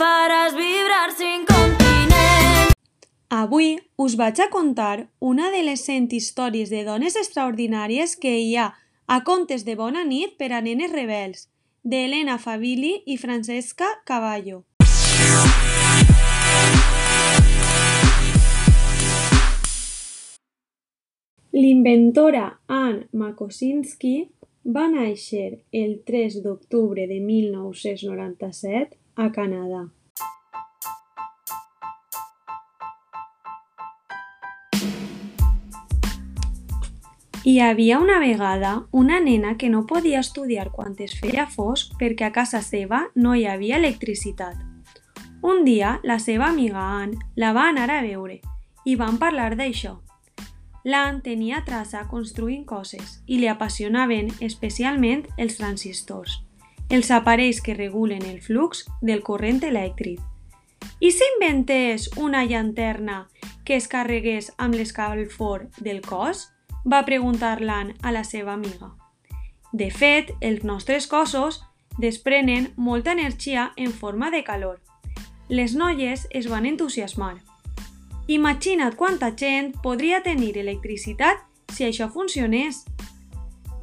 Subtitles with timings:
[0.00, 2.72] faràs vibrar cinc continents.
[3.36, 8.54] Avui us vaig a contar una de les cent històries de dones extraordinàries que hi
[8.56, 8.70] ha
[9.06, 11.48] a Contes de Bona Nit per a Nenes Rebels,
[11.84, 14.62] de Elena Fabili i Francesca Cavallo.
[21.52, 24.14] L'inventora Anne Makosinski
[24.64, 29.86] va néixer el 3 d'octubre de 1997 a Canadà.
[37.42, 42.28] Hi havia una vegada una nena que no podia estudiar quan es feia fosc perquè
[42.28, 44.58] a casa seva no hi havia electricitat.
[45.42, 48.40] Un dia, la seva amiga Anne la va anar a veure
[48.84, 49.96] i van parlar d'això.
[50.84, 56.42] L'Anne tenia traça construint coses i li apassionaven especialment els transistors,
[56.90, 60.20] els aparells que regulen el flux del corrent elèctric.
[61.00, 63.28] I si inventés una llanterna
[63.64, 66.48] que es carregués amb l'escalfor del cos?
[66.84, 68.94] va preguntar l'Anne a la seva amiga.
[69.72, 71.60] De fet, els nostres cossos
[71.98, 74.80] desprenen molta energia en forma de calor.
[75.48, 77.36] Les noies es van entusiasmar.
[78.26, 82.84] Imagina't quanta gent podria tenir electricitat si això funcionés.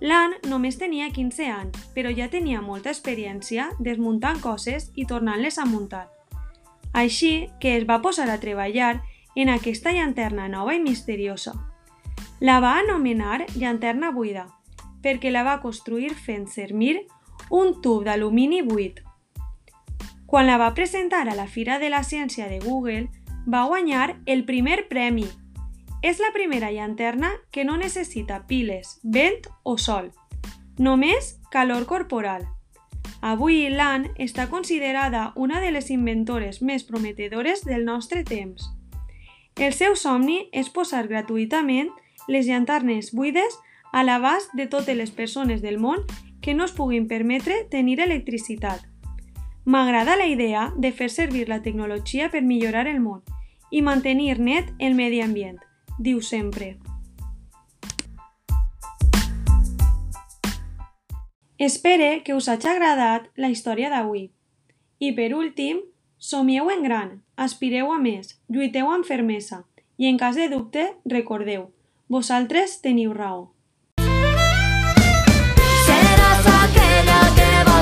[0.00, 5.66] L'Anne només tenia 15 anys, però ja tenia molta experiència desmuntant coses i tornant-les a
[5.66, 6.08] muntar.
[6.92, 9.02] Així que es va posar a treballar
[9.34, 11.54] en aquesta llanterna nova i misteriosa.
[12.40, 14.46] La va anomenar llanterna buida
[15.04, 17.04] perquè la va construir fent servir
[17.50, 19.02] un tub d'alumini buit.
[20.26, 23.10] Quan la va presentar a la Fira de la Ciència de Google,
[23.46, 25.26] va guanyar el primer premi.
[26.04, 30.10] És la primera llanterna que no necessita piles, vent o sol,
[30.76, 32.44] només calor corporal.
[33.24, 38.68] Avui l'Anne està considerada una de les inventores més prometedores del nostre temps.
[39.56, 41.88] El seu somni és posar gratuïtament
[42.28, 43.56] les llanternes buides
[43.90, 46.04] a l'abast de totes les persones del món
[46.44, 48.84] que no es puguin permetre tenir electricitat.
[49.64, 53.22] M'agrada la idea de fer servir la tecnologia per millorar el món
[53.70, 55.62] i mantenir net el medi ambient,
[55.98, 56.78] diu sempre.
[61.58, 64.30] Espere que us hagi agradat la història d'avui.
[64.98, 65.80] I per últim,
[66.18, 69.62] somieu en gran, aspireu a més, lluiteu amb fermesa
[69.96, 71.70] i en cas de dubte, recordeu,
[72.08, 73.52] vosaltres teniu raó.
[75.86, 77.73] Seràs aquella que va